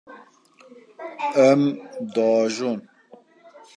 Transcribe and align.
Em 1.43 1.67
diajon. 2.17 2.81